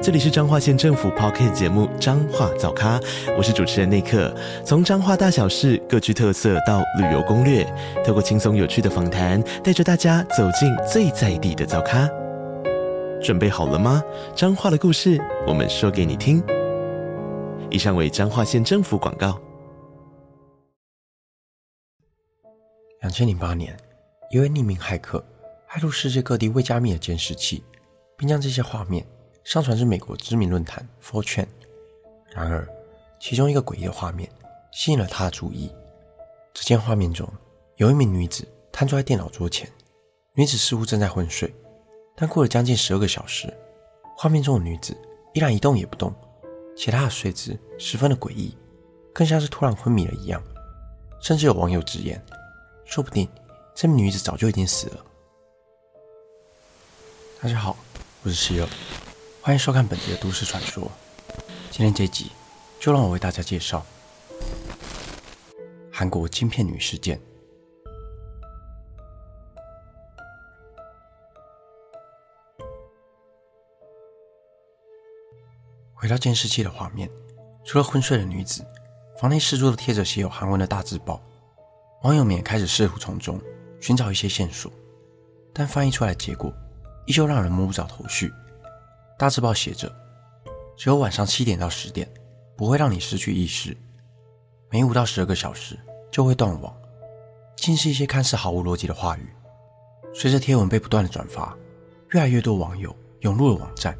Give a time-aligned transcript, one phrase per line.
[0.00, 3.00] 这里是彰化县政府 p o c k t 节目《彰化早咖》，
[3.36, 4.32] 我是主持人内克。
[4.64, 7.64] 从彰化大小事各具特色到旅游攻略，
[8.06, 12.08] 透过轻松有趣的访谈，带着大家走进最在地的早咖。
[13.20, 14.00] 准备好了吗？
[14.36, 16.40] 彰化的故事，我们说给你听。
[17.68, 19.36] 以上为彰化县政府广告。
[23.00, 23.76] 两千零八年，
[24.30, 25.22] 一位匿名骇客
[25.68, 27.64] 骇入世界各地未加密的监视器，
[28.16, 29.04] 并将这些画面。
[29.48, 31.46] 上传至美国知名论坛 For Chain，
[32.34, 32.68] 然而
[33.18, 34.30] 其中一个诡异的画面
[34.72, 35.72] 吸引了他的注意。
[36.52, 37.26] 只见画面中
[37.76, 39.66] 有一名女子瘫坐在电脑桌前，
[40.34, 41.50] 女子似乎正在昏睡，
[42.14, 43.50] 但过了将近十二个小时，
[44.18, 44.94] 画面中的女子
[45.32, 46.14] 依然一动也不动，
[46.76, 48.54] 且她的睡姿十分的诡异，
[49.14, 50.42] 更像是突然昏迷了一样。
[51.22, 52.22] 甚至有网友直言，
[52.84, 53.26] 说不定
[53.74, 55.02] 这名女子早就已经死了。
[57.40, 57.74] 大家好，
[58.22, 58.68] 我是希尔。
[59.48, 60.92] 欢迎收看本集的都市传说。
[61.70, 62.32] 今天这集
[62.78, 63.82] 就让我为大家介绍
[65.90, 67.18] 韩国晶片女事件。
[75.94, 77.08] 回到监视器的画面，
[77.64, 78.62] 除了昏睡的女子，
[79.18, 81.22] 房内四处都贴着写有韩文的大字报。
[82.02, 83.40] 网友们也开始试图从中
[83.80, 84.70] 寻找一些线索，
[85.54, 86.52] 但翻译出来的结果
[87.06, 88.30] 依旧让人摸不着头绪。
[89.18, 89.92] 大字报写着
[90.78, 92.08] ：“只有晚上七点到十点，
[92.56, 93.76] 不会让你失去意识。
[94.70, 95.76] 每五到十二个小时
[96.08, 96.72] 就会断网。”
[97.56, 99.28] 尽是一些看似毫无逻辑的话语。
[100.14, 101.54] 随着贴文被不断的转发，
[102.10, 103.98] 越来越多网友涌入了网站。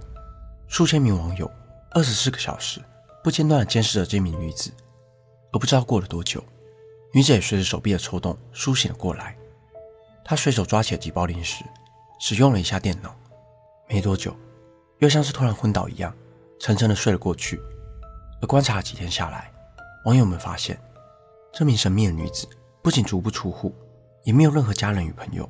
[0.68, 1.50] 数千名网友
[1.90, 2.80] 二十四个小时
[3.24, 4.70] 不间断的监视着这名女子。
[5.52, 6.44] 而不知道过了多久，
[7.12, 9.36] 女子也随着手臂的抽动苏醒了过来。
[10.24, 11.64] 她随手抓起了几包零食，
[12.20, 13.12] 使用了一下电脑。
[13.88, 14.32] 没多久。
[14.98, 16.12] 又像是突然昏倒一样，
[16.58, 17.60] 沉沉的睡了过去。
[18.40, 19.50] 而观察了几天下来，
[20.04, 20.78] 网友们发现，
[21.52, 22.48] 这名神秘的女子
[22.82, 23.74] 不仅足不出户，
[24.24, 25.48] 也没有任何家人与朋友，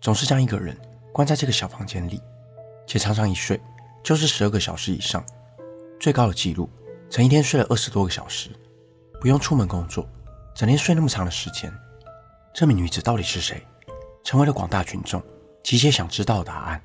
[0.00, 0.76] 总是将一个人
[1.12, 2.22] 关在这个小房间里，
[2.86, 3.60] 且常常一睡
[4.02, 5.24] 就是十二个小时以上，
[5.98, 6.68] 最高的记录
[7.10, 8.50] 曾一天睡了二十多个小时，
[9.20, 10.06] 不用出门工作，
[10.54, 11.72] 整天睡那么长的时间。
[12.54, 13.66] 这名女子到底是谁？
[14.24, 15.22] 成为了广大群众
[15.62, 16.82] 急切想知道的答案。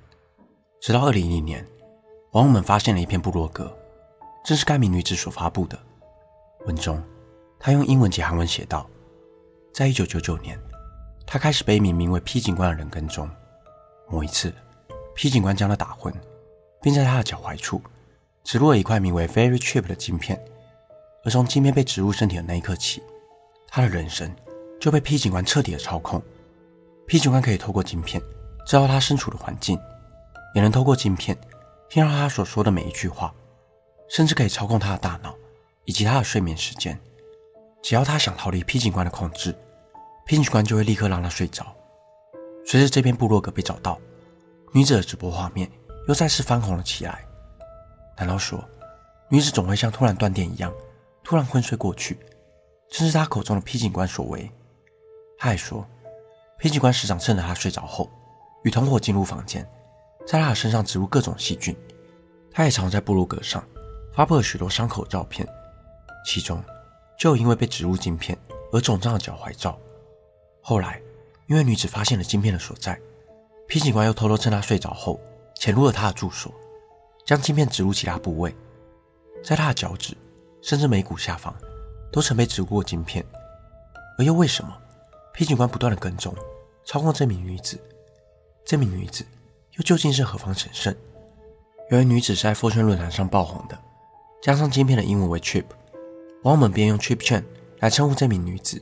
[0.81, 1.65] 直到二零一零年。
[2.35, 3.73] 网友们发现了一篇部落格，
[4.43, 5.79] 正是该名女子所发布的。
[6.65, 7.01] 文中，
[7.57, 8.85] 她用英文及韩文写道
[9.73, 10.59] ：“在一九九九年，
[11.25, 13.29] 她开始被一名名为 P 警官的人跟踪。
[14.09, 14.53] 某一次
[15.15, 16.13] ，P 警官将她打昏，
[16.81, 17.81] 并在她的脚踝处
[18.43, 20.37] 植入了一块名为 Very Chip 的晶片。
[21.23, 23.01] 而从晶片被植入身体的那一刻起，
[23.69, 24.29] 她的人生
[24.77, 26.21] 就被 P 警官彻底的操控。
[27.07, 28.21] P 警官可以透过晶片
[28.67, 29.79] 知道她身处的环境，
[30.53, 31.33] 也能透过晶片。”
[31.89, 33.33] 听到他所说的每一句话，
[34.09, 35.35] 甚至可以操控他的大脑
[35.85, 36.99] 以及他的睡眠时间。
[37.81, 39.55] 只要他想逃离 P 警官的控制
[40.25, 41.65] ，P 警官就会立刻让他睡着。
[42.65, 43.99] 随着这篇部落格被找到，
[44.73, 45.71] 女子的直播画面
[46.07, 47.23] 又再次翻红了起来。
[48.17, 48.63] 难道说，
[49.29, 50.73] 女子总会像突然断电一样，
[51.23, 52.17] 突然昏睡过去，
[52.89, 54.51] 正是他口中的 P 警官所为？
[55.37, 55.87] 他还说
[56.57, 58.09] ，P 警官时常趁着他睡着后，
[58.63, 59.69] 与同伙进入房间。
[60.25, 61.75] 在他的身上植入各种细菌，
[62.51, 63.63] 他也常在部落格上
[64.13, 65.47] 发布了许多伤口照片，
[66.25, 66.63] 其中
[67.19, 68.37] 就有因为被植入晶片
[68.71, 69.79] 而肿胀的脚踝照。
[70.61, 70.99] 后来，
[71.47, 72.99] 因为女子发现了晶片的所在
[73.67, 75.19] 皮警官又偷偷趁她睡着后
[75.55, 76.51] 潜入了她的住所，
[77.25, 78.55] 将晶片植入其他部位，
[79.43, 80.17] 在她的脚趾
[80.61, 81.53] 甚至眉骨下方
[82.11, 83.23] 都曾被植入过晶片。
[84.17, 84.75] 而又为什么
[85.33, 86.33] 皮警官不断的跟踪、
[86.85, 87.77] 操控这名女子？
[88.65, 89.25] 这名女子。
[89.77, 90.95] 又究竟是何方神圣？
[91.91, 93.77] 由于女子是在富春论坛上爆红的，
[94.41, 95.65] 加上今片的英文为 Trip，
[96.43, 97.43] 网友们便用 Trip Chen
[97.79, 98.81] 来称呼这名女子。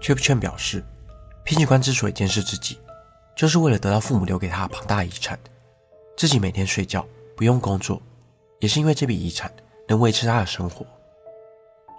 [0.00, 0.84] Trip Chen 表示
[1.44, 2.78] ，P 警官之所以监视自己，
[3.36, 5.38] 就是为了得到父母留给他的庞大遗产。
[6.16, 7.04] 自己每天睡觉
[7.36, 8.00] 不用工作，
[8.60, 9.52] 也是因为这笔遗产
[9.88, 10.86] 能维持他的生活。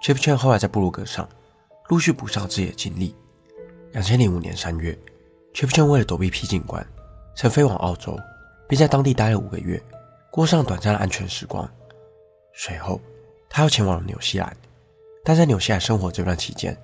[0.02, 1.28] Trip Chen 后来在布鲁格上
[1.88, 3.14] 陆续补上自己的经历。
[3.92, 4.98] 两千零五年三月
[5.52, 6.86] ，Trip Chen 为了躲避 P 警官。
[7.34, 8.18] 曾飞往澳洲，
[8.68, 9.82] 并在当地待了五个月，
[10.30, 11.68] 过上短暂的安全时光。
[12.52, 13.00] 随后，
[13.48, 14.56] 他又前往了纽西兰，
[15.24, 16.76] 但在纽西兰生活这段期间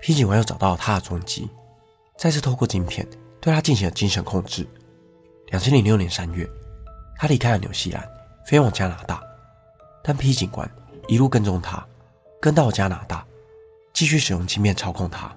[0.00, 1.50] ，P 警官又找到了他的踪迹，
[2.16, 3.06] 再次透过晶片
[3.40, 4.66] 对他进行了精神控制。
[5.48, 6.48] 两千零六年三月，
[7.18, 8.08] 他离开了纽西兰，
[8.46, 9.22] 飞往加拿大，
[10.02, 10.68] 但 P 警官
[11.08, 11.86] 一路跟踪他，
[12.40, 13.26] 跟到了加拿大，
[13.92, 15.30] 继续使用镜片操控他。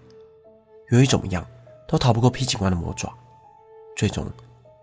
[0.91, 1.45] 由于怎么样
[1.87, 3.13] 都逃不过 P 警官的魔爪，
[3.97, 4.25] 最终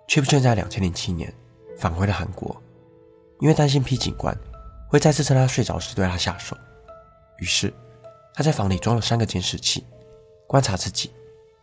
[0.09, 1.33] Chip Chen 在两千零七年
[1.79, 2.55] 返回了韩国，
[3.41, 4.37] 因为担心 P 警官
[4.89, 6.57] 会再次趁他睡着时对他下手，
[7.39, 7.73] 于是
[8.35, 9.85] 他在房里装了三个监视器，
[10.47, 11.11] 观察自己，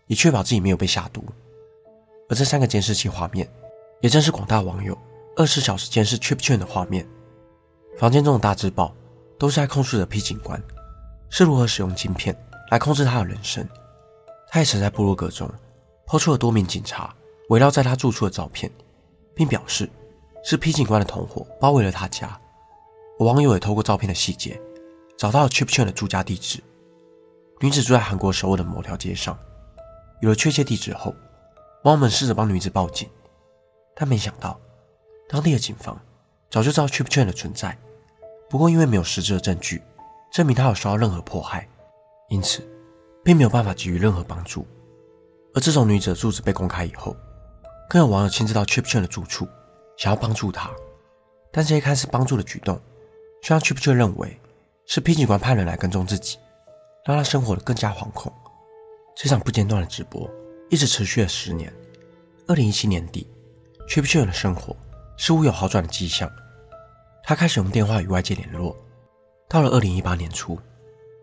[0.08, 1.24] 以确保自己没有被下毒。
[2.28, 3.48] 而这三个监视器画面，
[4.02, 4.98] 也正是广大网友
[5.36, 7.08] 二十四小时监视 Trip Chen 的画面。
[7.98, 8.96] 房间中的大字报
[9.38, 10.62] 都是在控诉着 P 警官
[11.30, 12.36] 是如何使用晶片
[12.72, 13.68] 来控制他的人生。
[14.48, 15.48] 他也曾在部落格中
[16.06, 17.14] 抛出了多名警察
[17.50, 18.72] 围绕在他住处的照片，
[19.36, 19.90] 并表示
[20.44, 22.40] 是 P 警官的同伙包围了他家。
[23.20, 24.60] 网友也透过照片的细节
[25.18, 26.64] 找到了 Chip Chen 的住家地址。
[27.60, 29.38] 女子住在韩国首尔的某条街上。
[30.22, 31.14] 有了确切地址后，
[31.84, 33.10] 网友们试着帮女子报警，
[33.96, 34.60] 但没想到
[35.28, 36.00] 当地的警方
[36.50, 37.78] 早就知道 Chip Chen 的存在。
[38.50, 39.82] 不过因为没有实质的证据
[40.32, 41.68] 证明他有受到任何迫害，
[42.30, 42.62] 因此
[43.24, 44.66] 并没有办法给予任何帮助。
[45.54, 47.16] 而自从女子的住址被公开以后，
[47.90, 49.48] 更有网友亲自到 Chip Chen 的住处，
[49.98, 50.70] 想要帮助他。
[51.52, 52.80] 但这些看似帮助的举动，
[53.42, 54.40] 却让 Chip Chen 认为
[54.86, 56.38] 是 P 警官派人来跟踪自己，
[57.04, 58.32] 让他生活的更加惶恐。
[59.16, 60.30] 这场不间断的直播
[60.70, 61.74] 一直持续了十年。
[62.48, 63.28] 二零一七年底
[63.90, 64.76] ，Chip Chen 的生活
[65.18, 66.32] 似乎有好转的迹象，
[67.24, 68.78] 他开始用电话与外界联络。
[69.48, 70.60] 到了二零一八年初，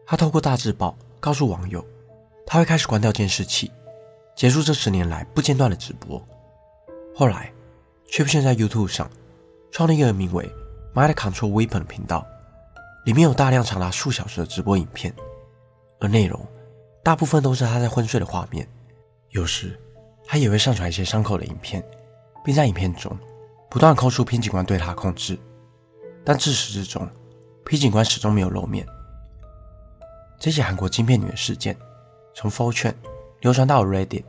[0.04, 1.86] 他透过大字报告诉网友，
[2.44, 3.70] 他会开始关掉监视器，
[4.34, 6.20] 结束这十年来不间断的直播。
[7.18, 7.50] 后来
[8.04, 9.10] 却出现在 YouTube 上
[9.70, 10.46] 创立一个名为
[10.94, 12.26] “Mind Control Weapon” 的频道，
[13.06, 15.14] 里面有大量长达数小时的直播影片，
[15.98, 16.38] 而内容。
[17.02, 18.68] 大部分都是他在昏睡的画面，
[19.30, 19.80] 有时
[20.26, 21.82] 他也会上传一些伤口的影片，
[22.44, 23.18] 并在影片中
[23.70, 25.38] 不断扣出 P 警官对他控制。
[26.22, 27.08] 但自始至终
[27.64, 28.86] ，P 警官始终没有露面。
[30.38, 31.74] 这起韩国晶片女的事件
[32.34, 33.08] 从 f o r t u n e
[33.40, 34.24] 流传到 Reddit，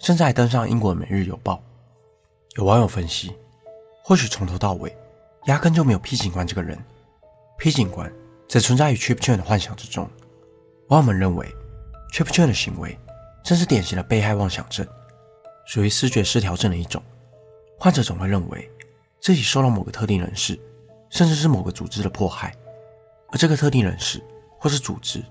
[0.00, 1.54] 甚至还登上英国《每日邮报》。
[2.56, 3.34] 有网友分析，
[4.02, 4.96] 或许从头到尾
[5.44, 6.78] 压根就没有 P 警官这个人
[7.58, 8.10] ，P 警官
[8.48, 10.08] 只存在于 Tripchun 的幻想之中。
[10.88, 11.46] 网友们认为。
[12.12, 12.98] ，Tripchun 的行为
[13.44, 14.86] 正是典型的被害妄想症，
[15.66, 17.02] 属于思觉失调症的一种。
[17.78, 18.70] 患者总会认为
[19.20, 20.58] 自己受到某个特定人士，
[21.10, 22.54] 甚至是某个组织的迫害，
[23.32, 24.22] 而这个特定人士
[24.58, 25.22] 或是组织，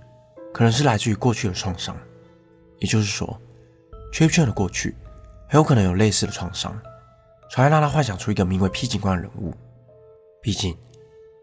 [0.53, 1.97] 可能是来自于过去的创伤。
[2.77, 3.39] 也就是说
[4.13, 4.93] ，Tripchun 的过去
[5.49, 6.79] 很有可能有类似的创伤，
[7.49, 9.53] 才会让他幻想出一个名为 P 警官的人物。
[10.41, 10.77] 毕竟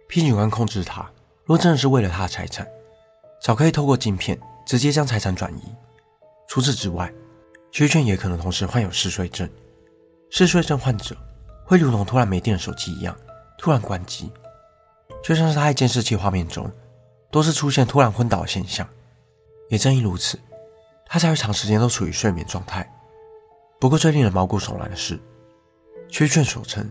[0.09, 1.11] ，P 警官控制他，
[1.45, 2.67] 若真的是为了他的财产，
[3.41, 4.39] 早可以透过镜片。
[4.65, 5.63] 直接将财产转移。
[6.47, 7.13] 除此之外
[7.73, 9.51] ，Chip Chen 也可能同时患有嗜睡症。
[10.31, 11.17] 嗜睡症患者
[11.67, 13.15] 会如同突然没电的手机一样，
[13.59, 14.31] 突然关机，
[15.21, 16.71] 就像是他在监视器画面中
[17.29, 18.89] 多次出现突然昏倒的现象。
[19.69, 20.39] 也正因如此，
[21.07, 22.89] 他才会长时间都处于睡眠状态。
[23.81, 25.19] 不过最令人毛骨悚然的是
[26.13, 26.89] ，Chip Chen 所称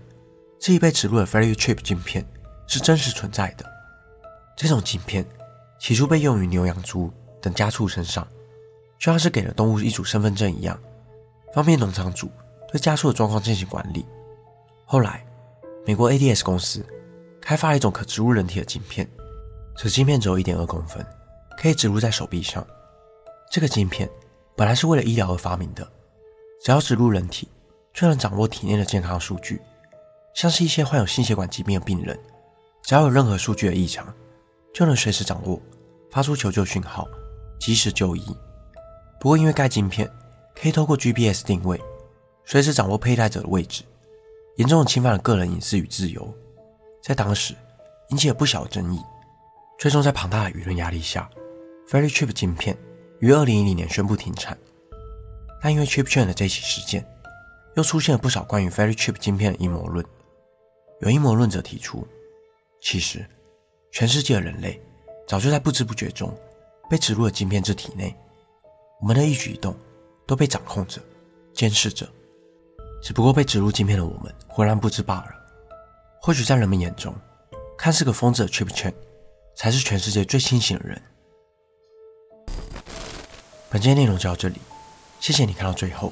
[0.59, 2.25] 这一被植入的 Fairy Chip 镜片
[2.67, 3.65] 是真实存在的。
[4.57, 5.25] 这种镜片
[5.79, 7.09] 起初被用于牛羊猪。
[7.43, 8.27] 等家畜身上，
[8.99, 10.79] 就像是给了动物一组身份证一样，
[11.55, 12.29] 方便农场主
[12.71, 14.05] 对家畜的状况进行管理。
[14.85, 15.25] 后来，
[15.87, 16.85] 美国 ADS 公司
[17.41, 19.09] 开发了一种可植入人体的镜片，
[19.75, 21.03] 此镜片只有一点二公分，
[21.57, 22.63] 可以植入在手臂上。
[23.49, 24.07] 这个镜片
[24.55, 25.83] 本来是为了医疗而发明的，
[26.63, 27.47] 只要植入人体，
[27.93, 29.61] 就能掌握体内的健康数据，
[30.33, 32.17] 像是一些患有心血管疾病的病人，
[32.83, 34.13] 只要有任何数据的异常，
[34.73, 35.61] 就能随时掌握，
[36.09, 37.07] 发出求救讯号。
[37.59, 38.25] 及时就医。
[39.19, 40.09] 不过，因为该晶片
[40.55, 41.79] 可以透过 GPS 定位，
[42.43, 43.83] 随时掌握佩戴者的位置，
[44.55, 46.33] 严重的侵犯了个人隐私与自由，
[47.03, 47.53] 在当时
[48.09, 48.99] 引起了不小的争议。
[49.77, 51.29] 最终，在庞大的舆论压力下
[51.87, 52.75] ，Very Chip 晶片
[53.19, 54.57] 于2010年宣布停产。
[55.61, 57.05] 但因为 Chip Chen 的这起事件，
[57.75, 60.05] 又出现了不少关于 Very Chip 晶片的阴谋论。
[61.01, 62.07] 有阴谋论者提出，
[62.81, 63.25] 其实
[63.91, 64.79] 全世界的人类
[65.27, 66.35] 早就在不知不觉中。
[66.89, 68.13] 被植入了晶片至体内，
[68.99, 69.73] 我们的一举一动
[70.27, 71.01] 都被掌控着、
[71.53, 72.05] 监视着。
[73.01, 75.31] 只不过被植入晶片的我们浑然不知罢了。
[76.21, 77.15] 或许在人们眼中，
[77.77, 78.93] 看似个疯子的 Chip Chen
[79.55, 81.01] 才是全世界最清醒的人。
[83.69, 84.59] 本期内容就到这里，
[85.21, 86.11] 谢谢你看到最后。